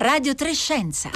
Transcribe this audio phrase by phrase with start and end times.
[0.00, 1.10] Radio Trescenza.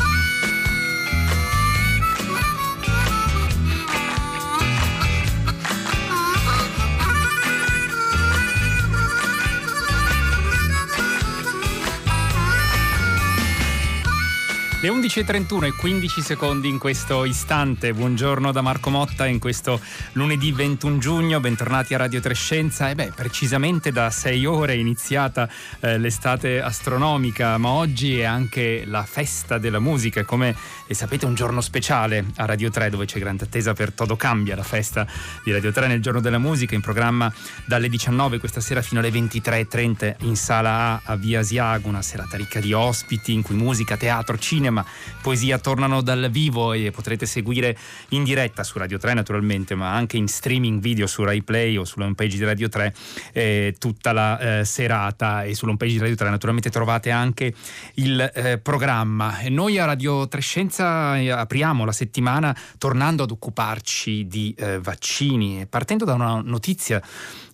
[14.84, 17.94] Le 11.31 e 15 secondi in questo istante.
[17.94, 19.80] Buongiorno da Marco Motta in questo
[20.12, 21.40] lunedì 21 giugno.
[21.40, 22.90] Bentornati a Radio Trescenza.
[22.90, 25.48] E beh, precisamente da sei ore è iniziata
[25.80, 30.22] eh, l'estate astronomica, ma oggi è anche la festa della musica.
[30.24, 30.54] Come
[30.90, 34.62] sapete, un giorno speciale a Radio 3 dove c'è grande attesa per Todo Cambia, la
[34.62, 35.06] festa
[35.42, 37.32] di Radio 3 nel giorno della musica, in programma
[37.64, 41.88] dalle 19 questa sera fino alle 23.30 in sala A a Via Asiago.
[41.88, 44.84] Una serata ricca di ospiti in cui musica, teatro, cinema cinema,
[45.22, 47.76] poesia tornano dal vivo e potrete seguire
[48.10, 51.84] in diretta su Radio 3 naturalmente, ma anche in streaming video su Rai Play o
[51.84, 52.94] sulla homepage di Radio 3
[53.32, 57.54] eh, tutta la eh, serata e sulla homepage di Radio 3 naturalmente trovate anche
[57.94, 59.38] il eh, programma.
[59.38, 64.80] E noi a Radio 3 Scienza eh, apriamo la settimana tornando ad occuparci di eh,
[64.80, 67.00] vaccini, partendo da una notizia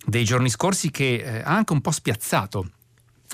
[0.03, 2.69] dei giorni scorsi che eh, ha anche un po' spiazzato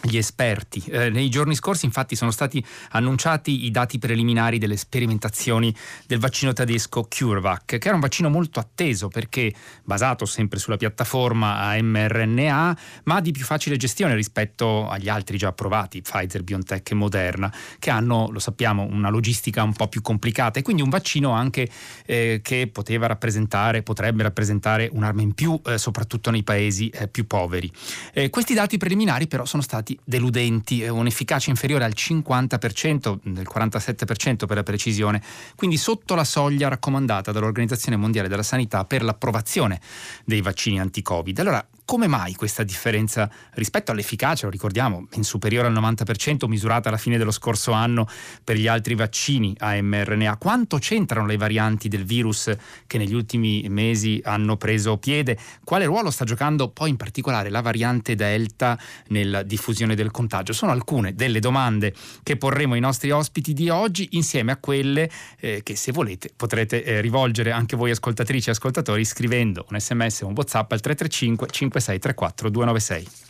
[0.04, 0.84] gli esperti.
[0.88, 5.74] Eh, nei giorni scorsi infatti sono stati annunciati i dati preliminari delle sperimentazioni
[6.06, 9.54] del vaccino tedesco CureVac, che era un vaccino molto atteso perché
[9.84, 15.50] basato sempre sulla piattaforma a mRNA, ma di più facile gestione rispetto agli altri già
[15.50, 20.60] approvati, Pfizer, BioNTech e Moderna, che hanno, lo sappiamo, una logistica un po' più complicata
[20.60, 21.70] e quindi un vaccino anche
[22.06, 27.26] eh, che poteva rappresentare, potrebbe rappresentare un'arma in più, eh, soprattutto nei paesi eh, più
[27.26, 27.72] poveri.
[28.14, 34.46] Eh, questi dati preliminari però sono stati stati deludenti, un'efficacia inferiore al 50%, del 47%
[34.46, 35.22] per la precisione,
[35.56, 39.80] quindi sotto la soglia raccomandata dall'Organizzazione Mondiale della Sanità per l'approvazione
[40.26, 41.40] dei vaccini anti-Covid.
[41.40, 46.98] Allora, come mai questa differenza rispetto all'efficacia, lo ricordiamo, in superiore al 90% misurata alla
[46.98, 48.10] fine dello scorso anno
[48.44, 50.36] per gli altri vaccini a mRNA?
[50.36, 52.54] Quanto c'entrano le varianti del virus
[52.86, 55.38] che negli ultimi mesi hanno preso piede?
[55.64, 60.52] Quale ruolo sta giocando poi in particolare la variante Delta nella diffusione del contagio?
[60.52, 65.62] Sono alcune delle domande che porremo ai nostri ospiti di oggi insieme a quelle eh,
[65.64, 70.28] che se volete potrete eh, rivolgere anche voi ascoltatrici e ascoltatori scrivendo un sms o
[70.28, 73.26] un whatsapp al 335 5 5634 296.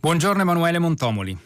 [0.00, 1.38] Buongiorno Emanuele Montomoli.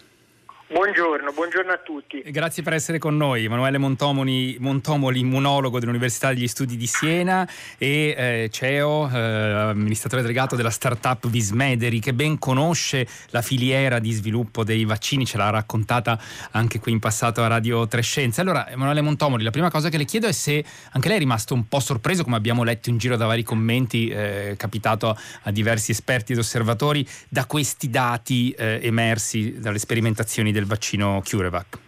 [1.35, 2.23] Buongiorno, buongiorno, a tutti.
[2.31, 3.45] Grazie per essere con noi.
[3.45, 7.49] Emanuele Montomoli, Montomoli immunologo dell'Università degli Studi di Siena
[7.79, 14.13] e eh, CEO, eh, amministratore delegato della startup Vismederi, che ben conosce la filiera di
[14.13, 16.21] sviluppo dei vaccini, ce l'ha raccontata
[16.51, 18.43] anche qui in passato a Radio Trescenza.
[18.43, 21.55] Allora, Emanuele Montomoli, la prima cosa che le chiedo è se anche lei è rimasto
[21.55, 25.93] un po' sorpreso, come abbiamo letto in giro da vari commenti, eh, capitato a diversi
[25.93, 31.79] esperti ed osservatori, da questi dati eh, emersi dalle sperimentazioni del vaccino CureVac?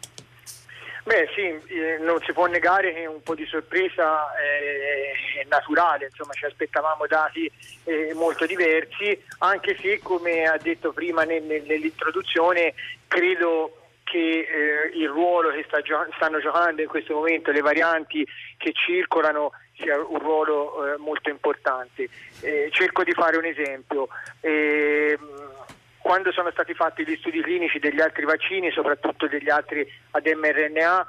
[1.04, 6.32] Beh sì, eh, non si può negare che un po' di sorpresa è naturale, insomma
[6.32, 7.50] ci aspettavamo dati
[7.84, 12.72] eh, molto diversi, anche se come ha detto prima nell'introduzione
[13.06, 15.66] credo che eh, il ruolo che
[16.16, 22.08] stanno giocando in questo momento le varianti che circolano sia un ruolo molto importante.
[22.70, 24.08] cerco di fare un esempio.
[26.04, 30.26] Eh, quando sono stati fatti gli studi clinici degli altri vaccini, soprattutto degli altri ad
[30.26, 31.06] mRNA,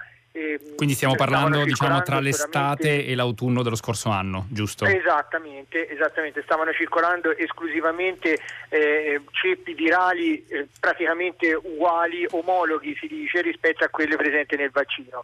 [0.75, 4.83] quindi stiamo parlando diciamo, tra l'estate e l'autunno dello scorso anno, giusto?
[4.83, 6.41] Esattamente, esattamente.
[6.43, 14.17] stavano circolando esclusivamente eh, ceppi virali eh, praticamente uguali, omologhi si dice, rispetto a quelli
[14.17, 15.21] presenti nel vaccino.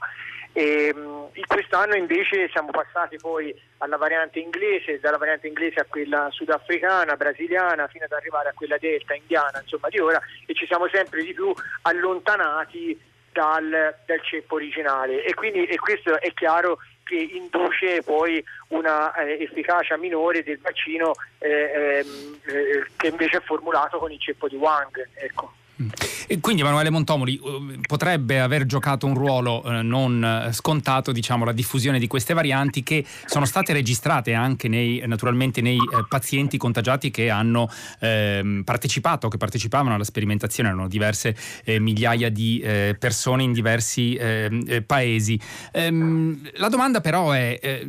[0.53, 6.27] E, ehm, quest'anno invece siamo passati poi alla variante inglese, dalla variante inglese a quella
[6.31, 10.87] sudafricana, brasiliana, fino ad arrivare a quella delta, indiana, insomma di ora, e ci siamo
[10.89, 11.53] sempre di più
[11.83, 12.99] allontanati
[13.31, 15.23] dal, dal ceppo originale.
[15.23, 21.13] E quindi e questo è chiaro che induce poi una eh, efficacia minore del vaccino
[21.39, 25.07] eh, ehm, eh, che invece è formulato con il ceppo di Wang.
[25.15, 25.53] Ecco.
[26.27, 31.45] E quindi Emanuele Montomoli eh, potrebbe aver giocato un ruolo eh, non eh, scontato, diciamo,
[31.45, 36.57] la diffusione di queste varianti che sono state registrate anche nei, naturalmente nei eh, pazienti
[36.57, 37.69] contagiati che hanno
[37.99, 44.15] ehm, partecipato, che partecipavano alla sperimentazione, erano diverse eh, migliaia di eh, persone in diversi
[44.15, 45.39] ehm, paesi.
[45.71, 47.85] Ehm, la domanda però è,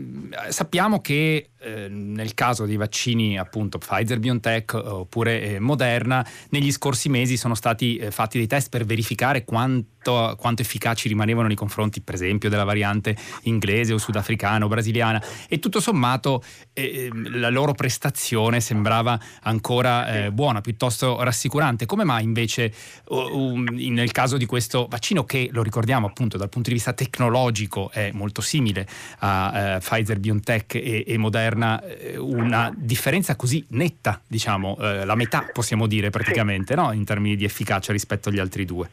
[0.49, 7.09] sappiamo che eh, nel caso dei vaccini appunto Pfizer, BioNTech oppure eh, Moderna, negli scorsi
[7.09, 12.01] mesi sono stati eh, fatti dei test per verificare quanto, quanto, efficaci rimanevano nei confronti
[12.01, 17.73] per esempio della variante inglese o sudafricana o brasiliana e tutto sommato eh, la loro
[17.73, 21.87] prestazione sembrava ancora eh, buona, piuttosto rassicurante.
[21.87, 22.73] Come mai invece
[23.09, 27.91] um, nel caso di questo vaccino che lo ricordiamo appunto dal punto di vista tecnologico
[27.91, 28.87] è molto simile
[29.19, 35.49] a Pfizer, BioNTech e, e Moderna eh, una differenza così netta, diciamo, eh, la metà
[35.53, 36.93] possiamo dire praticamente, no?
[36.93, 38.89] in termini di efficacia rispetto agli altri due.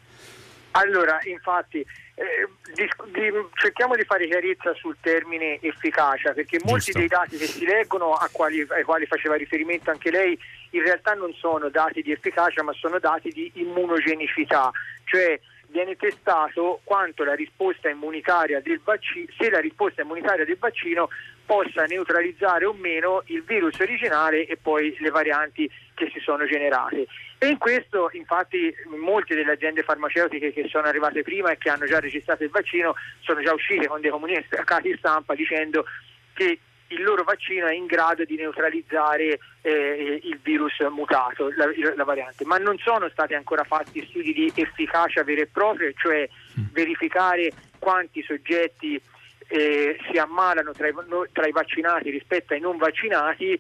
[0.80, 7.00] Allora, infatti, eh, di, di, cerchiamo di fare chiarezza sul termine efficacia, perché molti Giusto.
[7.00, 10.40] dei dati che si leggono, quali, ai quali faceva riferimento anche lei,
[10.72, 14.72] in realtà non sono dati di efficacia, ma sono dati di immunogenicità,
[15.04, 15.38] cioè
[15.68, 21.10] viene testato quanto la risposta immunitaria del vaccino, se la risposta immunitaria del vaccino
[21.46, 27.08] possa neutralizzare o meno il virus originale e poi le varianti che si sono generate.
[27.41, 31.86] E in questo infatti molte delle aziende farmaceutiche che sono arrivate prima e che hanno
[31.86, 35.86] già registrato il vaccino sono già uscite con dei comunicati stampa dicendo
[36.33, 36.59] che
[36.89, 41.65] il loro vaccino è in grado di neutralizzare eh, il virus mutato, la,
[41.95, 46.27] la, variante, ma non sono stati ancora fatti studi di efficacia vera e propria, cioè
[46.59, 46.63] mm.
[46.74, 49.00] verificare quanti soggetti
[49.47, 50.94] eh, si ammalano tra i,
[51.31, 53.59] tra i vaccinati rispetto ai non vaccinati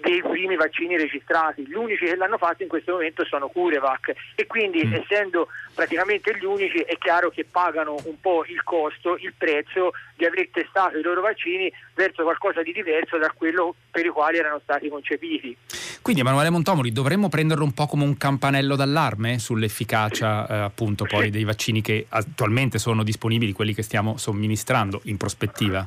[0.00, 1.66] dei primi vaccini registrati.
[1.66, 4.94] Gli unici che l'hanno fatto in questo momento sono Curevac e quindi mm.
[4.94, 10.24] essendo praticamente gli unici è chiaro che pagano un po' il costo, il prezzo di
[10.24, 14.60] aver testato i loro vaccini verso qualcosa di diverso da quello per i quali erano
[14.62, 15.56] stati concepiti.
[16.02, 21.30] Quindi Emanuele Montomoli dovremmo prenderlo un po' come un campanello d'allarme sull'efficacia eh, appunto poi
[21.30, 25.86] dei vaccini che attualmente sono disponibili, quelli che stiamo somministrando in prospettiva?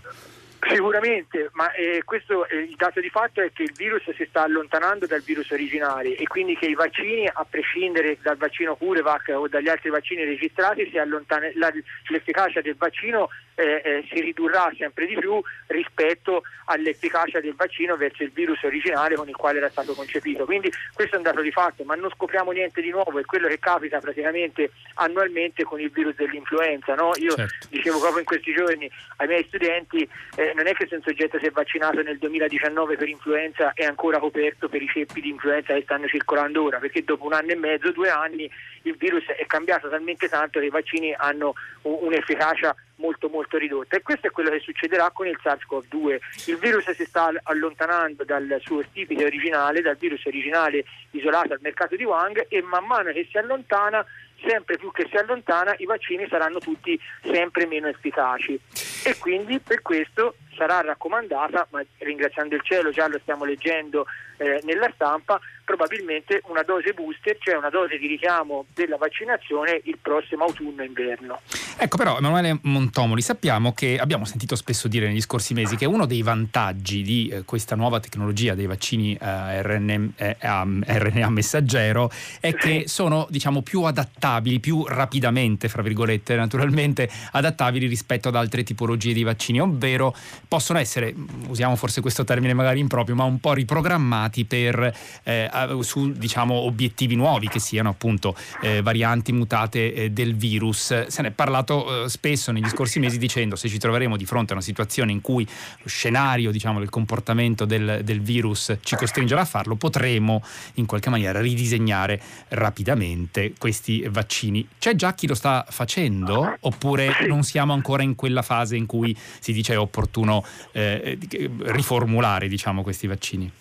[0.67, 4.43] Sicuramente, ma eh, questo eh, il dato di fatto è che il virus si sta
[4.43, 9.47] allontanando dal virus originale e quindi che i vaccini, a prescindere dal vaccino Curevac o
[9.47, 11.71] dagli altri vaccini registrati, la,
[12.07, 18.23] l'efficacia del vaccino eh, eh, si ridurrà sempre di più rispetto all'efficacia del vaccino verso
[18.23, 20.45] il virus originale con il quale era stato concepito.
[20.45, 23.47] Quindi questo è un dato di fatto, ma non scopriamo niente di nuovo, è quello
[23.47, 26.95] che capita praticamente annualmente con il virus dell'influenza.
[26.95, 27.11] No?
[27.17, 27.67] Io certo.
[27.69, 31.39] dicevo proprio in questi giorni ai miei studenti, eh, non è che se un soggetto
[31.39, 35.73] si è vaccinato nel 2019 per influenza è ancora coperto per i ceppi di influenza
[35.73, 38.49] che stanno circolando ora, perché dopo un anno e mezzo, due anni,
[38.83, 44.01] il virus è cambiato talmente tanto che i vaccini hanno un'efficacia molto molto ridotta e
[44.01, 46.17] questo è quello che succederà con il SARS-CoV-2.
[46.47, 51.95] Il virus si sta allontanando dal suo stipite originale, dal virus originale isolato al mercato
[51.95, 54.05] di Wang e man mano che si allontana
[54.45, 58.59] sempre più che si allontana i vaccini saranno tutti sempre meno efficaci.
[59.05, 64.05] E quindi per questo sarà raccomandata, ma ringraziando il cielo già lo stiamo leggendo
[64.37, 69.97] eh, nella stampa, probabilmente una dose booster, cioè una dose di richiamo della vaccinazione il
[70.01, 71.39] prossimo autunno-inverno.
[71.77, 76.05] Ecco però Emanuele Montomoli, sappiamo che abbiamo sentito spesso dire negli scorsi mesi che uno
[76.05, 82.53] dei vantaggi di eh, questa nuova tecnologia dei vaccini eh, RNA, eh, RNA, messaggero è
[82.53, 89.13] che sono diciamo più adattabili, più rapidamente, fra virgolette, naturalmente adattabili rispetto ad altre tipologie
[89.13, 90.15] di vaccini, ovvero
[90.47, 91.13] possono essere,
[91.47, 95.49] usiamo forse questo termine magari improprio, ma un po' riprogrammati per eh,
[95.81, 101.07] su diciamo, obiettivi nuovi che siano appunto eh, varianti mutate eh, del virus.
[101.07, 104.51] Se ne è parlato eh, spesso negli scorsi mesi dicendo se ci troveremo di fronte
[104.51, 109.41] a una situazione in cui lo scenario diciamo, del comportamento del, del virus ci costringerà
[109.41, 110.43] a farlo, potremo
[110.75, 114.67] in qualche maniera ridisegnare rapidamente questi vaccini.
[114.79, 119.15] C'è già chi lo sta facendo oppure non siamo ancora in quella fase in cui
[119.39, 120.32] si dice è opportuno
[120.71, 121.17] eh,
[121.63, 123.51] riformulare diciamo, questi vaccini?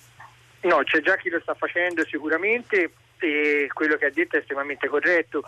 [0.63, 4.89] No, c'è già chi lo sta facendo sicuramente e quello che ha detto è estremamente
[4.89, 5.43] corretto.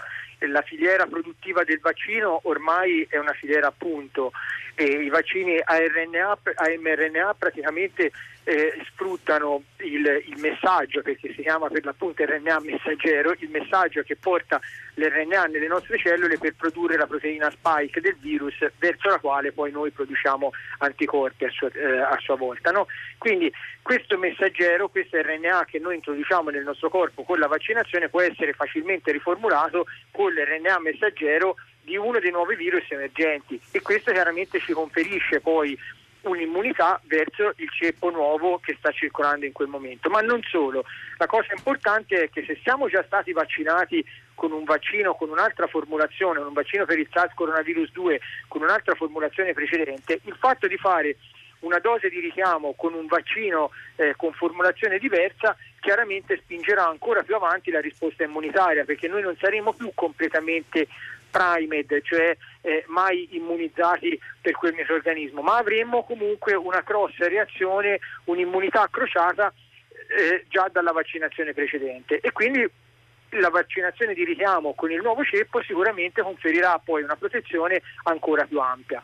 [0.49, 4.33] La filiera produttiva del vaccino ormai è una filiera a punto
[4.75, 8.12] e i vaccini a, RNA, a mRNA praticamente
[8.45, 14.17] eh, sfruttano il, il, messaggio, perché si chiama per l'appunto RNA messaggero, il messaggio che
[14.17, 14.61] porta
[14.95, 19.71] l'RNA nelle nostre cellule per produrre la proteina spike del virus verso la quale poi
[19.73, 22.71] noi produciamo anticorpi a sua, eh, a sua volta.
[22.71, 22.87] No?
[23.19, 23.51] Quindi
[23.83, 28.53] questo messaggero, questo RNA che noi introduciamo nel nostro corpo con la vaccinazione può essere
[28.53, 34.73] facilmente riformulato con l'RNA messaggero di uno dei nuovi virus emergenti e questo chiaramente ci
[34.73, 35.79] conferisce poi
[36.25, 40.11] un'immunità verso il ceppo nuovo che sta circolando in quel momento.
[40.11, 40.85] Ma non solo,
[41.19, 44.04] la cosa importante è che se siamo già stati vaccinati
[44.35, 48.95] con un vaccino, con un'altra formulazione, un vaccino per il SARS coronavirus 2 con un'altra
[48.95, 51.16] formulazione precedente, il fatto di fare
[51.61, 57.35] una dose di richiamo con un vaccino eh, con formulazione diversa chiaramente spingerà ancora più
[57.35, 60.88] avanti la risposta immunitaria perché noi non saremo più completamente
[61.35, 68.87] primed, cioè eh, mai immunizzati per quel microorganismo, ma avremmo comunque una cross reazione, un'immunità
[68.88, 69.53] crociata
[70.17, 72.64] eh, già dalla vaccinazione precedente e quindi
[73.31, 78.61] la vaccinazione di richiamo con il nuovo ceppo sicuramente conferirà poi una protezione ancora più
[78.61, 79.03] ampia.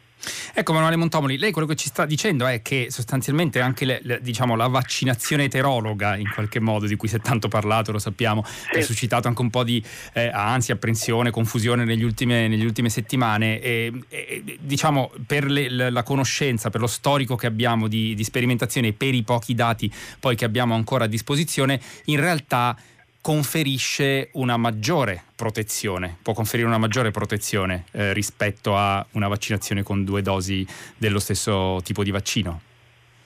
[0.52, 4.21] Ecco Manuele Montomoli, lei quello che ci sta dicendo è che sostanzialmente anche le, le,
[4.21, 8.45] diciamo, la vaccinazione eterologa in qualche modo di cui si è tanto parlato, lo sappiamo,
[8.45, 8.78] sì.
[8.78, 13.61] ha suscitato anche un po' di eh, ansia, apprensione, confusione negli ultime, negli ultime settimane
[13.61, 18.88] e, e, diciamo per le, la conoscenza, per lo storico che abbiamo di, di sperimentazione
[18.88, 22.76] e per i pochi dati poi che abbiamo ancora a disposizione, in realtà
[23.21, 30.05] conferisce una maggiore protezione, può conferire una maggiore protezione eh, rispetto a una vaccinazione con
[30.05, 32.62] due dosi dello stesso tipo di vaccino?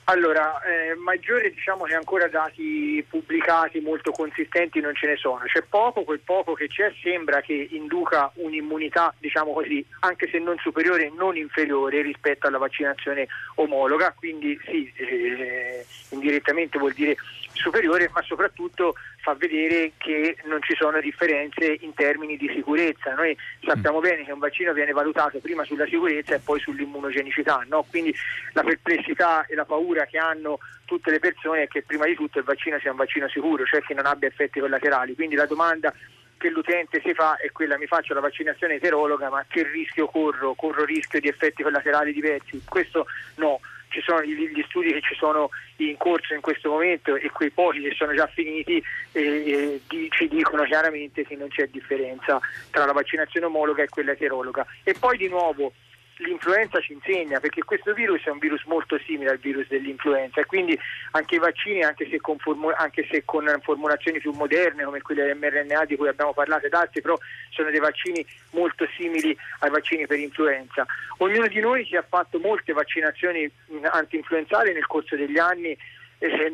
[0.07, 5.63] Allora, eh, maggiore diciamo che ancora dati pubblicati molto consistenti non ce ne sono, c'è
[5.63, 11.11] poco, quel poco che c'è sembra che induca un'immunità, diciamo così, anche se non superiore,
[11.17, 17.15] non inferiore rispetto alla vaccinazione omologa, quindi sì, eh, indirettamente vuol dire
[17.55, 23.13] superiore, ma soprattutto fa vedere che non ci sono differenze in termini di sicurezza.
[23.13, 23.35] Noi
[23.65, 27.85] sappiamo bene che un vaccino viene valutato prima sulla sicurezza e poi sull'immunogenicità, no?
[27.89, 28.13] quindi
[28.53, 32.39] la perplessità e la paura che hanno tutte le persone è che prima di tutto
[32.39, 35.15] il vaccino sia un vaccino sicuro, cioè che non abbia effetti collaterali.
[35.15, 35.93] Quindi la domanda
[36.37, 40.53] che l'utente si fa è quella mi faccio la vaccinazione eterologa ma che rischio corro?
[40.53, 42.61] Corro rischio di effetti collaterali diversi?
[42.67, 43.59] Questo no
[43.95, 47.79] ci sono gli studi che ci sono in corso in questo momento e quei pochi
[47.81, 48.83] che sono già finiti
[49.13, 52.39] eh, eh, ci dicono chiaramente che non c'è differenza
[52.71, 54.65] tra la vaccinazione omologa e quella eterologa.
[54.83, 55.71] E poi di nuovo
[56.17, 60.45] l'influenza ci insegna perché questo virus è un virus molto simile al virus dell'influenza e
[60.45, 60.77] quindi
[61.11, 65.33] anche i vaccini, anche se con, formu- anche se con formulazioni più moderne come quelle
[65.33, 67.17] mRNA di cui abbiamo parlato ed altri, però
[67.49, 70.85] sono dei vaccini molto simili ai vaccini per influenza.
[71.17, 73.49] Ognuno di noi si ha fatto molte vaccinazioni
[73.91, 75.77] anti-influenzali nel corso degli anni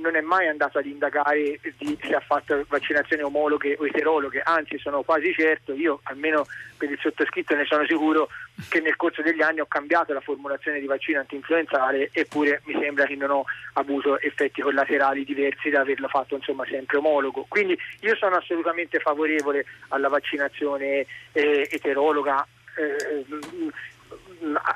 [0.02, 5.04] non è mai andato ad indagare se ha fatto vaccinazioni omologhe o eterologhe, anzi sono
[5.04, 6.46] quasi certo, io almeno
[6.78, 8.28] per il sottoscritto ne sono sicuro
[8.70, 13.06] che nel corso degli anni ho cambiato la formulazione di vaccino antinfluenzale eppure mi sembra
[13.06, 17.46] che non ho avuto effetti collaterali diversi da averlo fatto insomma sempre omologo.
[17.48, 22.46] Quindi io sono assolutamente favorevole alla vaccinazione eh, eterologa.
[22.78, 23.26] Eh,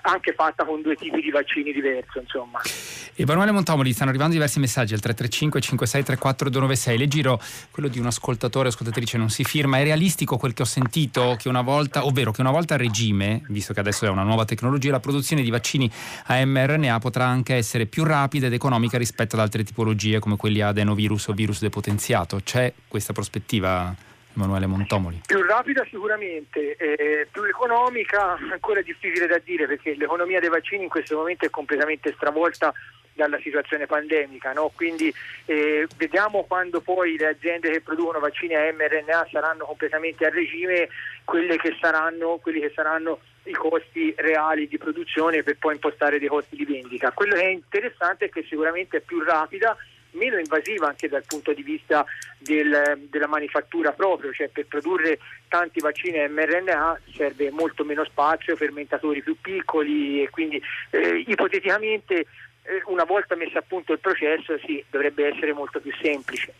[0.01, 2.19] anche fatta con due tipi di vaccini diversi.
[2.19, 2.59] Insomma.
[3.15, 6.97] Emanuele Montomoli, stanno arrivando diversi messaggi al 335 5634 296.
[6.97, 7.41] Le giro
[7.71, 9.79] quello di un ascoltatore ascoltatrice non si firma.
[9.79, 13.41] È realistico quel che ho sentito che una volta, ovvero che una volta a regime,
[13.49, 15.91] visto che adesso è una nuova tecnologia, la produzione di vaccini
[16.25, 20.61] a mRNA potrà anche essere più rapida ed economica rispetto ad altre tipologie come quelli
[20.61, 22.39] adenovirus o virus depotenziato.
[22.43, 24.13] C'è questa prospettiva?
[24.35, 25.21] Emanuele Montomoli?
[25.25, 30.89] Più rapida sicuramente, eh, più economica ancora difficile da dire perché l'economia dei vaccini in
[30.89, 32.73] questo momento è completamente stravolta
[33.13, 34.71] dalla situazione pandemica, no?
[34.75, 35.13] quindi
[35.45, 40.89] eh, vediamo quando poi le aziende che producono vaccini a mRNA saranno completamente a regime,
[41.23, 46.57] che saranno, quelli che saranno i costi reali di produzione per poi impostare dei costi
[46.57, 47.11] di vendita.
[47.11, 49.77] Quello che è interessante è che sicuramente è più rapida
[50.15, 52.05] meno invasiva anche dal punto di vista
[52.37, 59.21] del, della manifattura proprio, cioè per produrre tanti vaccini mRNA serve molto meno spazio, fermentatori
[59.21, 62.25] più piccoli e quindi eh, ipoteticamente
[62.87, 66.53] una volta messo a punto il processo sì, dovrebbe essere molto più semplice.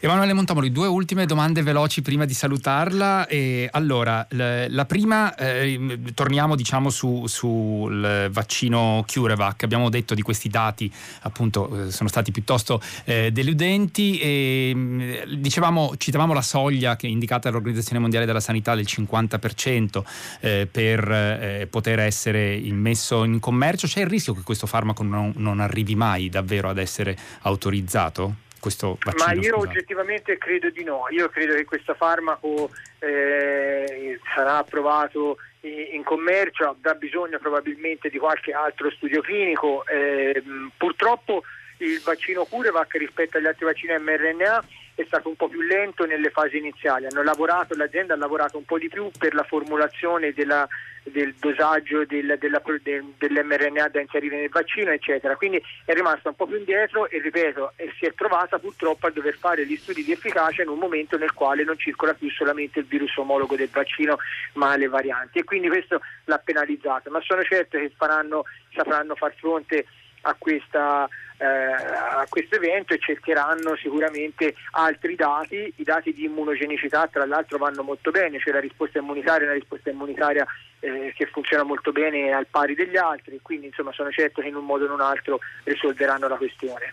[0.00, 3.26] Emanuele Montamoli, due ultime domande veloci prima di salutarla.
[3.26, 7.88] E allora, la prima, eh, torniamo diciamo sul su
[8.30, 9.62] vaccino CureVac.
[9.62, 10.92] Abbiamo detto di questi dati,
[11.22, 14.18] appunto, eh, sono stati piuttosto eh, deludenti.
[14.18, 20.02] E, mm, dicevamo, citavamo la soglia che è indicata dall'Organizzazione Mondiale della Sanità del 50%
[20.40, 23.86] eh, per eh, poter essere immesso in commercio.
[23.86, 28.42] C'è il rischio che questo farmaco non, non arrivi mai davvero ad essere autorizzato?
[28.64, 29.24] questo vaccino?
[29.26, 29.68] Ma io scusate.
[29.68, 36.94] oggettivamente credo di no, io credo che questo farmaco eh, sarà approvato in commercio, avrà
[36.94, 39.84] bisogno probabilmente di qualche altro studio clinico.
[39.86, 40.42] Eh,
[40.76, 41.42] purtroppo
[41.78, 46.30] il vaccino CureVac rispetto agli altri vaccini mRNA è stato un po' più lento nelle
[46.30, 47.06] fasi iniziali.
[47.10, 50.66] Lavorato, l'azienda ha lavorato un po' di più per la formulazione della,
[51.02, 55.36] del dosaggio del, della, del, dell'mRNA da inserire nel vaccino, eccetera.
[55.36, 59.10] Quindi è rimasta un po' più indietro e ripeto, e si è trovata purtroppo a
[59.10, 62.78] dover fare gli studi di efficacia in un momento nel quale non circola più solamente
[62.80, 64.18] il virus omologo del vaccino,
[64.54, 65.40] ma le varianti.
[65.40, 67.10] E quindi questo l'ha penalizzata.
[67.10, 69.86] Ma sono certo che faranno, sapranno far fronte
[70.22, 77.08] a questa eh, a questo evento e cercheranno sicuramente altri dati, i dati di immunogenicità
[77.10, 80.46] tra l'altro vanno molto bene, cioè la risposta immunitaria è una risposta immunitaria
[80.80, 84.54] eh, che funziona molto bene al pari degli altri, quindi insomma sono certo che in
[84.54, 86.92] un modo o in un altro risolveranno la questione.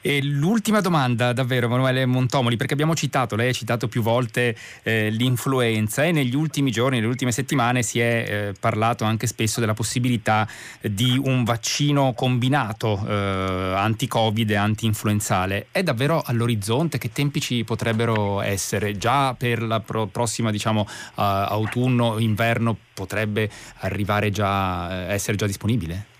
[0.00, 5.10] E l'ultima domanda davvero Emanuele Montomoli, perché abbiamo citato, lei ha citato più volte eh,
[5.10, 9.74] l'influenza e negli ultimi giorni, nelle ultime settimane si è eh, parlato anche spesso della
[9.74, 10.46] possibilità
[10.80, 15.66] di un vaccino combinato eh, anti-covid e anti-influenzale.
[15.70, 16.98] È davvero all'orizzonte?
[16.98, 18.96] Che tempi ci potrebbero essere?
[18.96, 23.48] Già per la pro- prossima diciamo autunno, inverno potrebbe
[23.80, 26.16] arrivare già, eh, essere già disponibile?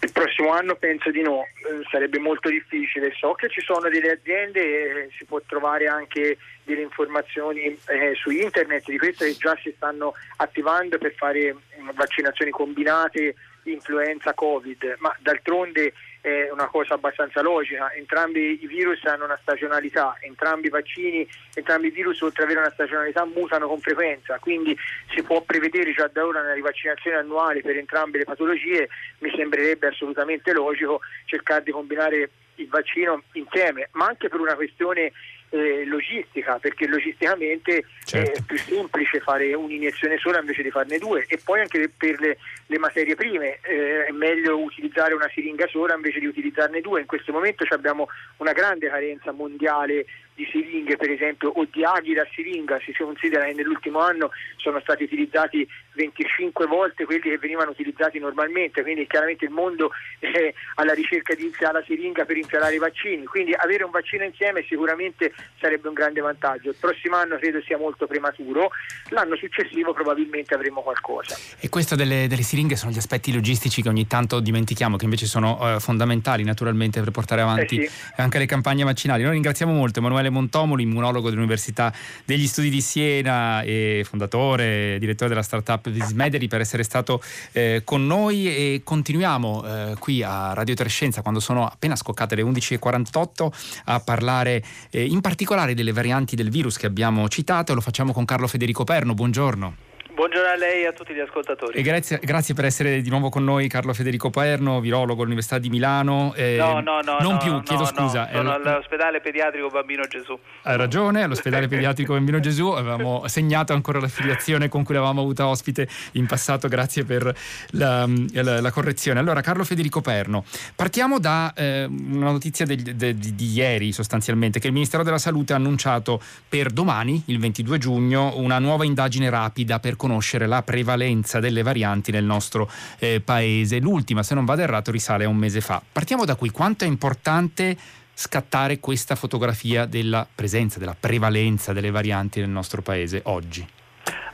[0.00, 3.12] Il prossimo anno penso di no, eh, sarebbe molto difficile.
[3.18, 8.30] So che ci sono delle aziende e si può trovare anche delle informazioni eh, su
[8.30, 11.56] internet di questo che già si stanno attivando per fare
[11.94, 15.92] vaccinazioni combinate influenza Covid, ma d'altronde
[16.26, 21.86] è una cosa abbastanza logica, entrambi i virus hanno una stagionalità, entrambi i vaccini, entrambi
[21.86, 24.76] i virus oltre ad avere una stagionalità mutano con frequenza, quindi
[25.14, 28.88] si può prevedere già da ora una rivaccinazione annuale per entrambe le patologie,
[29.20, 35.12] mi sembrerebbe assolutamente logico cercare di combinare il vaccino insieme, ma anche per una questione
[35.50, 38.38] eh, logistica, perché logisticamente certo.
[38.38, 42.38] è più semplice fare un'iniezione sola invece di farne due e poi anche per le,
[42.66, 47.00] le materie prime eh, è meglio utilizzare una siringa sola invece di utilizzarne due.
[47.00, 50.04] In questo momento abbiamo una grande carenza mondiale
[50.36, 54.80] di siringhe per esempio o di aghi da siringa, si considera che nell'ultimo anno sono
[54.80, 60.92] stati utilizzati 25 volte quelli che venivano utilizzati normalmente, quindi chiaramente il mondo è alla
[60.92, 65.32] ricerca di infiare la siringa per infialare i vaccini, quindi avere un vaccino insieme sicuramente
[65.58, 66.68] sarebbe un grande vantaggio.
[66.68, 68.70] Il prossimo anno credo sia molto prematuro,
[69.08, 71.34] l'anno successivo probabilmente avremo qualcosa.
[71.58, 75.24] E questo delle, delle siringhe sono gli aspetti logistici che ogni tanto dimentichiamo, che invece
[75.24, 78.12] sono uh, fondamentali naturalmente per portare avanti eh sì.
[78.16, 79.22] anche le campagne vaccinali.
[79.22, 81.92] Noi ringraziamo molto Emanuele Emanuele Montomoli, immunologo dell'Università
[82.24, 87.22] degli Studi di Siena e fondatore e direttore della startup Vismederi per essere stato
[87.52, 92.42] eh, con noi e continuiamo eh, qui a Radio Trescenza quando sono appena scoccate le
[92.42, 93.48] 11.48
[93.84, 98.24] a parlare eh, in particolare delle varianti del virus che abbiamo citato lo facciamo con
[98.24, 99.14] Carlo Federico Perno.
[99.14, 99.95] Buongiorno.
[100.16, 101.76] Buongiorno a lei e a tutti gli ascoltatori.
[101.76, 105.68] E grazie, grazie, per essere di nuovo con noi Carlo Federico Paerno, virologo all'Università di
[105.68, 106.32] Milano.
[106.34, 107.18] Eh, no, no, no.
[107.20, 108.26] Non no, più, chiedo no, scusa.
[108.32, 110.38] sono all'ospedale pediatrico Bambino Gesù.
[110.62, 115.86] Ha ragione, all'ospedale pediatrico Bambino Gesù avevamo segnato ancora l'affiliazione con cui l'avevamo avuta ospite
[116.12, 117.36] in passato, grazie per
[117.72, 119.20] la, la, la correzione.
[119.20, 124.60] Allora, Carlo Federico Perno, partiamo da eh, una notizia del, de, di, di ieri sostanzialmente,
[124.60, 129.28] che il Ministero della Salute ha annunciato per domani, il 22 giugno, una nuova indagine
[129.28, 133.80] rapida per conoscere la prevalenza delle varianti nel nostro eh, paese.
[133.80, 135.82] L'ultima, se non vado errato, risale a un mese fa.
[135.92, 136.50] Partiamo da qui.
[136.50, 137.76] Quanto è importante
[138.14, 143.66] scattare questa fotografia della presenza, della prevalenza delle varianti nel nostro paese oggi?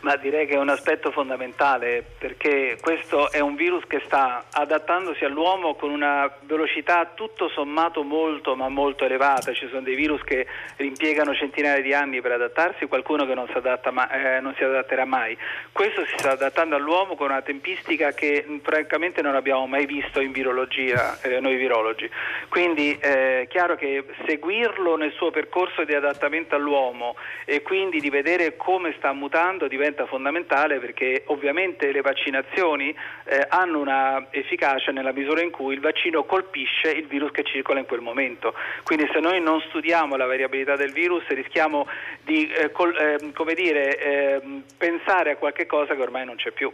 [0.03, 5.25] Ma direi che è un aspetto fondamentale perché questo è un virus che sta adattandosi
[5.25, 9.53] all'uomo con una velocità tutto sommato molto ma molto elevata.
[9.53, 10.45] Ci sono dei virus che
[10.79, 13.61] impiegano centinaia di anni per adattarsi, qualcuno che non si,
[13.93, 15.39] ma- eh, non si adatterà mai.
[15.71, 20.33] Questo si sta adattando all'uomo con una tempistica che francamente non abbiamo mai visto in
[20.33, 22.11] virologia, eh, noi virologi.
[22.49, 28.11] Quindi è eh, chiaro che seguirlo nel suo percorso di adattamento all'uomo e quindi di
[28.11, 34.91] vedere come sta mutando diventa diventa fondamentale perché ovviamente le vaccinazioni eh, hanno una efficacia
[34.91, 38.55] nella misura in cui il vaccino colpisce il virus che circola in quel momento.
[38.83, 41.87] Quindi se noi non studiamo la variabilità del virus rischiamo
[42.25, 46.73] di eh, col, eh, dire, ehm, pensare a qualche cosa che ormai non c'è più.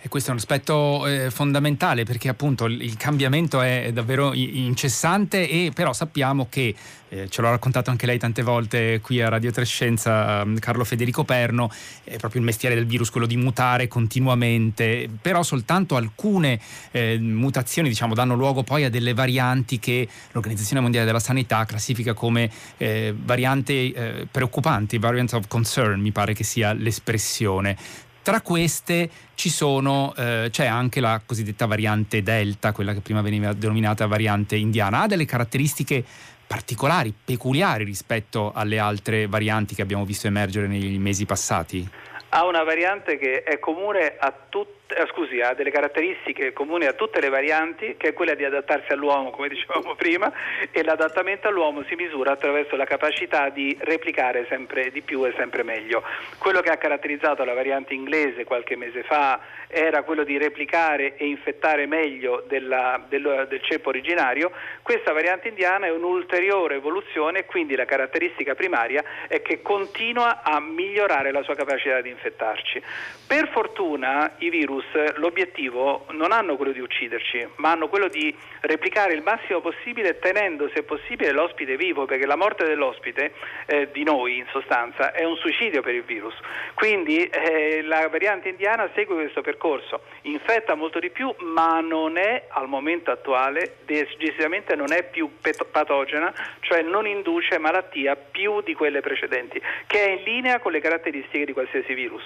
[0.00, 5.72] E questo è un aspetto eh, fondamentale perché appunto il, cambiamento è davvero incessante e
[5.74, 6.74] però sappiamo che
[7.08, 11.24] eh, ce l'ha raccontato anche lei tante volte qui a Radio Trescenza, um, Carlo Federico
[11.24, 11.70] Perno,
[12.04, 16.58] è proprio il mestiere del virus quello di mutare continuamente, però soltanto alcune
[16.90, 22.14] eh, mutazioni diciamo, danno luogo poi a delle varianti che l'Organizzazione Mondiale della Sanità classifica
[22.14, 27.76] come eh, varianti eh, preoccupanti, variants of concern mi pare che sia l'espressione.
[28.22, 34.06] Tra queste sono, eh, c'è anche la cosiddetta variante Delta, quella che prima veniva denominata
[34.06, 35.02] variante indiana.
[35.02, 36.04] Ha delle caratteristiche
[36.46, 41.88] particolari, peculiari rispetto alle altre varianti che abbiamo visto emergere nei mesi passati?
[42.30, 44.77] Ha una variante che è comune a tutti
[45.12, 49.30] scusi, ha delle caratteristiche comuni a tutte le varianti, che è quella di adattarsi all'uomo,
[49.30, 50.32] come dicevamo prima,
[50.70, 55.62] e l'adattamento all'uomo si misura attraverso la capacità di replicare sempre di più e sempre
[55.62, 56.02] meglio.
[56.38, 61.26] Quello che ha caratterizzato la variante inglese qualche mese fa era quello di replicare e
[61.26, 64.50] infettare meglio della, del, del ceppo originario,
[64.82, 71.30] questa variante indiana è un'ulteriore evoluzione, quindi la caratteristica primaria è che continua a migliorare
[71.30, 72.82] la sua capacità di infettarci.
[73.26, 74.77] Per fortuna i virus
[75.16, 80.70] l'obiettivo non hanno quello di ucciderci, ma hanno quello di replicare il massimo possibile tenendo
[80.74, 83.32] se possibile l'ospite vivo, perché la morte dell'ospite,
[83.66, 86.34] eh, di noi in sostanza, è un suicidio per il virus.
[86.74, 92.46] Quindi eh, la variante indiana segue questo percorso, infetta molto di più, ma non è
[92.48, 95.30] al momento attuale, decisamente non è più
[95.70, 100.80] patogena, cioè non induce malattia più di quelle precedenti, che è in linea con le
[100.80, 102.24] caratteristiche di qualsiasi virus.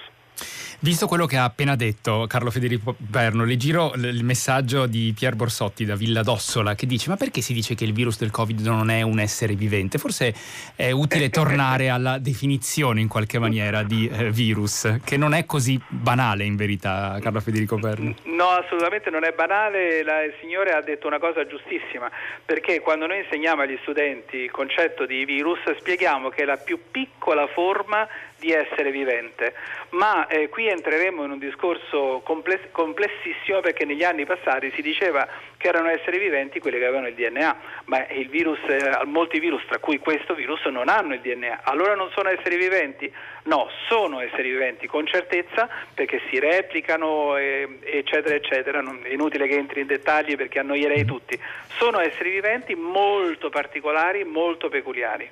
[0.83, 5.33] Visto quello che ha appena detto Carlo Federico Perno, le giro il messaggio di Pier
[5.33, 8.59] Borsotti da Villa d'Ossola che dice ma perché si dice che il virus del Covid
[8.59, 9.97] non è un essere vivente?
[9.97, 10.33] Forse
[10.75, 15.79] è utile tornare alla definizione in qualche maniera di eh, virus, che non è così
[15.87, 18.15] banale in verità, Carlo Federico Perno.
[18.23, 22.11] No, assolutamente non è banale, la, il signore ha detto una cosa giustissima,
[22.43, 26.77] perché quando noi insegniamo agli studenti il concetto di virus spieghiamo che è la più
[26.91, 28.05] piccola forma
[28.43, 29.53] di essere vivente,
[29.91, 35.25] ma eh, qui entreremo in un discorso compless- complessissimo perché negli anni passati si diceva
[35.55, 39.63] che erano esseri viventi quelli che avevano il DNA, ma il virus, eh, molti virus,
[39.65, 41.61] tra cui questo virus, non hanno il DNA.
[41.63, 43.09] Allora non sono esseri viventi?
[43.43, 48.81] No, sono esseri viventi con certezza perché si replicano, eh, eccetera, eccetera.
[48.81, 51.39] Non, è inutile che entri in dettagli perché annoierei tutti.
[51.77, 55.29] Sono esseri viventi molto particolari, molto peculiari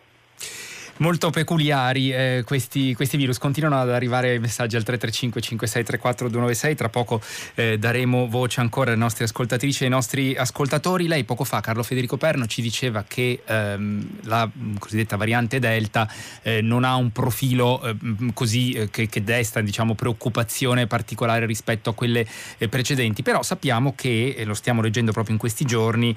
[1.02, 3.38] molto peculiari eh, questi, questi, virus.
[3.38, 6.76] Continuano ad arrivare messaggi al 335 5634 296.
[6.76, 7.22] Tra poco
[7.56, 11.08] eh, daremo voce ancora alle nostre ascoltatrici e ai nostri ascoltatori.
[11.08, 16.08] Lei poco fa, Carlo Federico Perno, ci diceva che ehm, la cosiddetta variante Delta
[16.44, 21.90] eh, non ha un profilo ehm, così eh, che, che, desta diciamo, preoccupazione particolare rispetto
[21.90, 22.26] a quelle
[22.58, 23.24] eh, precedenti.
[23.24, 26.16] Però sappiamo che, e lo stiamo leggendo proprio in questi giorni,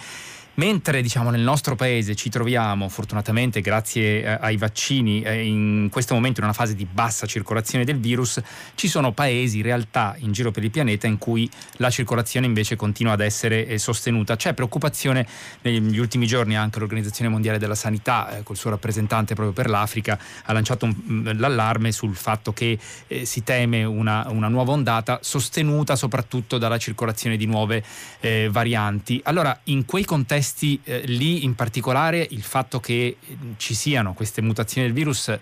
[0.56, 6.14] Mentre diciamo, nel nostro paese ci troviamo, fortunatamente grazie eh, ai vaccini, eh, in questo
[6.14, 8.40] momento in una fase di bassa circolazione del virus,
[8.76, 13.14] ci sono paesi, realtà in giro per il pianeta in cui la circolazione invece continua
[13.14, 14.36] ad essere eh, sostenuta.
[14.36, 15.26] C'è preoccupazione
[15.62, 20.16] negli ultimi giorni anche l'Organizzazione Mondiale della Sanità, eh, col suo rappresentante proprio per l'Africa,
[20.44, 25.18] ha lanciato un, mm, l'allarme sul fatto che eh, si teme una, una, nuova ondata
[25.20, 27.82] sostenuta soprattutto dalla circolazione di nuove
[28.20, 29.20] eh, varianti.
[29.24, 34.12] Allora, in quei contesti contesti eh, lì in particolare il fatto che mm, ci siano
[34.12, 35.40] queste mutazioni del virus eh,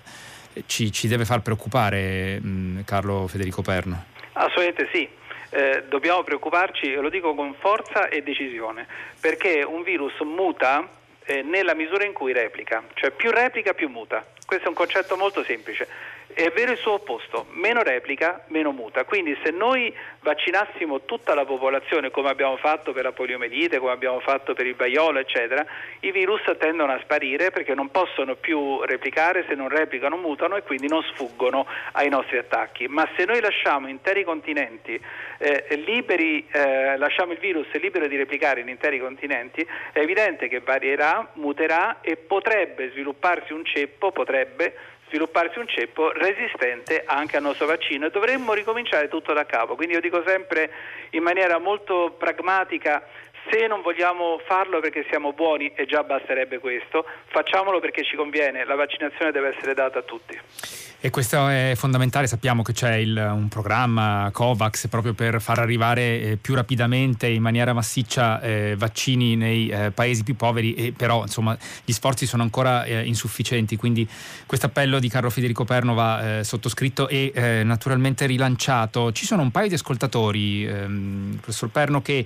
[0.66, 4.04] ci, ci, deve far preoccupare mh, mm, Carlo Federico Perno?
[4.34, 5.08] Assolutamente sì.
[5.54, 8.86] Eh, dobbiamo preoccuparci, lo dico con forza e decisione,
[9.20, 10.88] perché un virus muta
[11.24, 14.24] eh, nella misura in cui replica, cioè più replica più muta.
[14.46, 15.88] Questo è un concetto molto semplice.
[16.34, 19.04] È vero il suo opposto, meno replica, meno muta.
[19.04, 24.20] Quindi se noi vaccinassimo tutta la popolazione come abbiamo fatto per la poliomelite, come abbiamo
[24.20, 25.64] fatto per il vaiolo, eccetera,
[26.00, 30.62] i virus tendono a sparire perché non possono più replicare, se non replicano mutano e
[30.62, 32.88] quindi non sfuggono ai nostri attacchi.
[32.88, 35.00] Ma se noi lasciamo interi continenti
[35.38, 40.60] eh, liberi, eh, lasciamo il virus libero di replicare in interi continenti, è evidente che
[40.60, 44.74] varierà, muterà e potrebbe svilupparsi un ceppo, potrebbe
[45.12, 49.74] svilupparsi un ceppo resistente anche al nostro vaccino e dovremmo ricominciare tutto da capo.
[49.74, 50.70] Quindi io dico sempre
[51.10, 53.04] in maniera molto pragmatica
[53.50, 58.64] se non vogliamo farlo perché siamo buoni e già basterebbe questo, facciamolo perché ci conviene,
[58.64, 60.91] la vaccinazione deve essere data a tutti.
[61.04, 66.20] E questo è fondamentale, sappiamo che c'è il, un programma COVAX proprio per far arrivare
[66.20, 71.22] eh, più rapidamente in maniera massiccia eh, vaccini nei eh, paesi più poveri, e però
[71.22, 74.08] insomma gli sforzi sono ancora eh, insufficienti, quindi
[74.46, 79.10] questo appello di Carlo Federico Perno va eh, sottoscritto e eh, naturalmente rilanciato.
[79.10, 82.24] Ci sono un paio di ascoltatori, ehm, professor Perno, che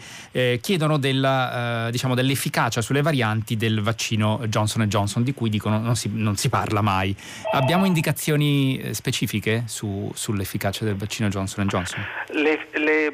[0.61, 6.11] chiedono della, diciamo, dell'efficacia sulle varianti del vaccino Johnson Johnson, di cui dicono non si,
[6.12, 7.17] non si parla mai.
[7.53, 12.05] Abbiamo indicazioni eh, specifiche su, sull'efficacia del vaccino Johnson Johnson?
[12.29, 13.11] Le, le,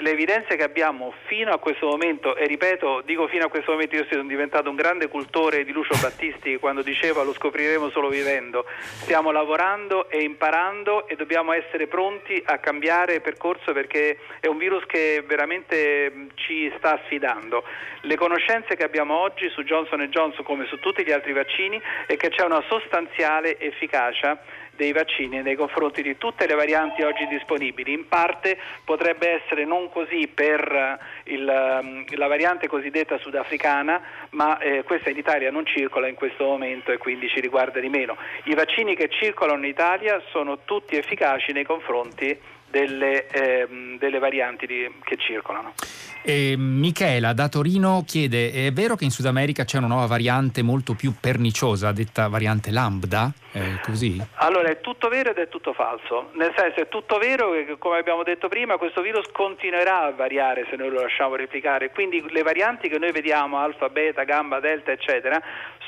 [0.00, 3.96] le, evidenze che abbiamo fino a questo momento, e ripeto, dico fino a questo momento
[3.96, 8.64] io sono diventato un grande cultore di Lucio Battisti quando diceva lo scopriremo solo vivendo,
[9.02, 14.84] stiamo lavorando e imparando e dobbiamo essere pronti a cambiare percorso perché è un virus
[14.86, 17.64] che veramente ci sta sfidando.
[18.02, 22.16] Le conoscenze che abbiamo oggi su Johnson Johnson come su tutti gli altri vaccini è
[22.16, 24.40] che c'è una sostanziale efficacia
[24.78, 27.92] dei vaccini nei confronti di tutte le varianti oggi disponibili.
[27.92, 35.10] In parte potrebbe essere non così per il, la variante cosiddetta sudafricana, ma eh, questa
[35.10, 38.16] in Italia non circola in questo momento e quindi ci riguarda di meno.
[38.44, 44.66] I vaccini che circolano in Italia sono tutti efficaci nei confronti delle, ehm, delle varianti
[44.66, 45.74] di, che circolano.
[46.22, 50.62] E Michela da Torino chiede: è vero che in Sud America c'è una nuova variante
[50.62, 53.32] molto più perniciosa, detta variante lambda?
[53.50, 54.20] È così?
[54.34, 56.30] Allora è tutto vero ed è tutto falso.
[56.34, 60.66] Nel senso è tutto vero che, come abbiamo detto prima, questo virus continuerà a variare
[60.68, 61.90] se noi lo lasciamo replicare.
[61.90, 65.40] Quindi le varianti che noi vediamo, alfa, beta, gamma, delta, eccetera,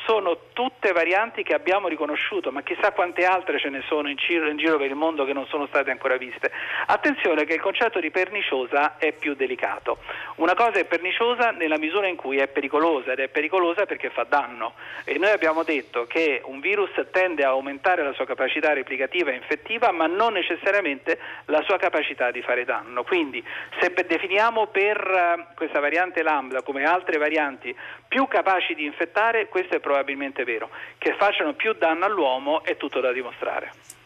[0.06, 4.48] sono tutte varianti che abbiamo riconosciuto, ma chissà quante altre ce ne sono in giro,
[4.48, 6.50] in giro, per il mondo che non sono state ancora viste.
[6.86, 9.98] Attenzione che il concetto di perniciosa è più delicato.
[10.36, 14.24] Una cosa è perniciosa nella misura in cui è pericolosa ed è pericolosa perché fa
[14.24, 19.30] danno e noi abbiamo detto che un virus tende a aumentare la sua capacità replicativa
[19.30, 23.02] e infettiva ma non necessariamente la sua capacità di fare danno.
[23.04, 23.44] Quindi
[23.80, 27.76] se definiamo per eh, questa variante lambda come altre varianti
[28.08, 30.70] più capaci di infettare, questo è probabilmente vero.
[30.98, 33.98] Che facciano più danno all'uomo è tutto da dimostrare.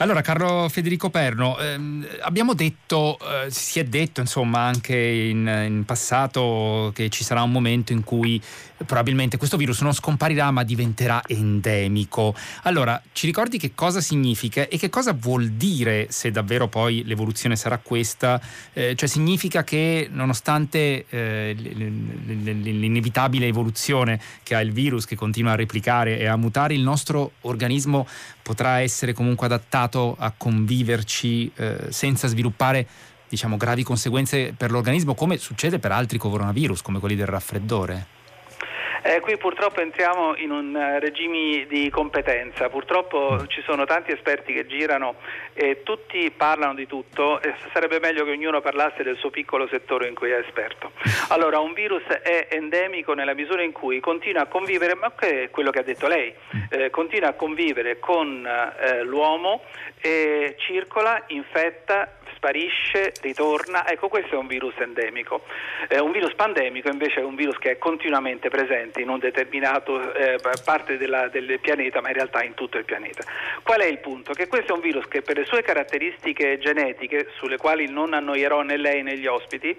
[0.00, 5.84] Allora, Carlo Federico Perno, ehm, abbiamo detto, eh, si è detto insomma anche in, in,
[5.84, 8.40] passato che ci sarà un momento in cui
[8.86, 12.34] probabilmente questo virus non scomparirà ma diventerà endemico.
[12.62, 17.56] Allora, ci ricordi che cosa significa e che cosa vuol dire se davvero poi l'evoluzione
[17.56, 18.40] sarà questa?
[18.72, 25.56] Eh, cioè significa che nonostante eh, l'inevitabile evoluzione che ha il virus che continua a
[25.56, 28.06] replicare e a mutare, il nostro organismo
[28.42, 32.86] potrà essere comunque adattato a conviverci eh, senza sviluppare
[33.28, 38.16] diciamo, gravi conseguenze per l'organismo, come succede per altri coronavirus, come quelli del raffreddore?
[39.02, 44.52] Eh, qui purtroppo entriamo in un uh, regime di competenza, purtroppo ci sono tanti esperti
[44.52, 45.16] che girano
[45.54, 50.08] e tutti parlano di tutto e sarebbe meglio che ognuno parlasse del suo piccolo settore
[50.08, 50.92] in cui è esperto.
[51.28, 55.50] Allora, un virus è endemico nella misura in cui continua a convivere, ma che è
[55.50, 56.34] quello che ha detto lei,
[56.70, 59.62] eh, continua a convivere con eh, l'uomo,
[60.00, 63.86] e circola, infetta, sparisce, ritorna.
[63.86, 65.42] Ecco, questo è un virus endemico.
[65.88, 70.14] Eh, un virus pandemico invece è un virus che è continuamente presente in un determinato
[70.14, 73.24] eh, parte della, del pianeta, ma in realtà in tutto il pianeta.
[73.62, 74.32] Qual è il punto?
[74.32, 78.62] Che questo è un virus che per le sue caratteristiche genetiche, sulle quali non annoierò
[78.62, 79.76] né lei né gli ospiti,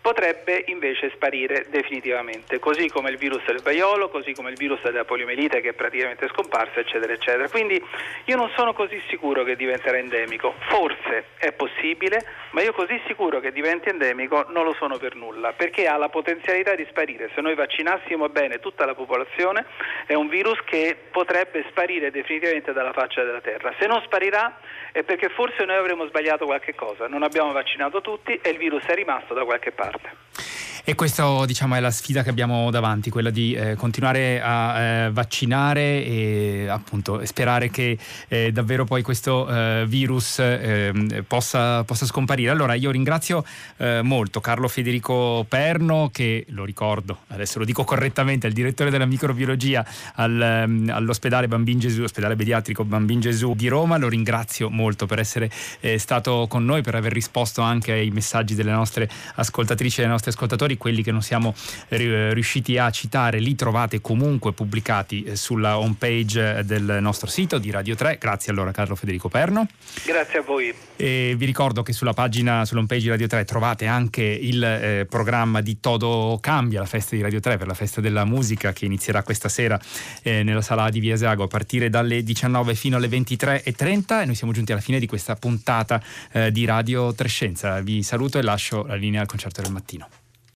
[0.00, 5.04] potrebbe invece sparire definitivamente, così come il virus del vaiolo, così come il virus della
[5.04, 7.48] poliomelite che è praticamente scomparso, eccetera, eccetera.
[7.48, 7.82] Quindi
[8.24, 10.54] io non sono così sicuro che diventerà endemico.
[10.68, 15.16] Forse è possibile possibile, ma io così sicuro che diventi endemico non lo sono per
[15.16, 17.30] nulla, perché ha la potenzialità di sparire.
[17.34, 19.66] Se noi vaccinassimo bene tutta la popolazione,
[20.06, 23.74] è un virus che potrebbe sparire definitivamente dalla faccia della Terra.
[23.78, 24.60] Se non sparirà
[24.92, 28.84] è perché forse noi avremo sbagliato qualche cosa, non abbiamo vaccinato tutti e il virus
[28.84, 30.57] è rimasto da qualche parte.
[30.88, 35.10] E questa diciamo, è la sfida che abbiamo davanti, quella di eh, continuare a eh,
[35.10, 42.48] vaccinare e appunto sperare che eh, davvero poi questo eh, virus ehm, possa, possa, scomparire.
[42.48, 43.44] Allora io ringrazio
[43.76, 48.88] eh, molto Carlo Federico Perno che lo ricordo, adesso lo dico correttamente, è il direttore
[48.88, 53.98] della microbiologia al, ehm, all'ospedale Bambin Gesù, ospedale pediatrico Bambin Gesù di Roma.
[53.98, 58.54] Lo ringrazio molto per essere eh, stato con noi, per aver risposto anche ai messaggi
[58.54, 61.54] delle nostre ascoltatrici e dei nostri ascoltatori quelli che non siamo
[61.88, 67.58] eh, riusciti a citare li trovate comunque pubblicati eh, sulla home page del nostro sito
[67.58, 68.16] di Radio 3.
[68.18, 69.66] Grazie allora Carlo Federico Perno.
[70.04, 70.74] Grazie a voi.
[70.96, 75.06] E vi ricordo che sulla pagina, sull'home page di Radio 3 trovate anche il eh,
[75.08, 78.84] programma di Todo Cambia, la festa di Radio 3 per la festa della musica che
[78.84, 79.78] inizierà questa sera
[80.22, 84.34] eh, nella sala di Via Esago a partire dalle 19 fino alle 23.30 e noi
[84.34, 87.80] siamo giunti alla fine di questa puntata eh, di Radio Trescenza.
[87.80, 90.08] Vi saluto e lascio la linea al concerto del mattino.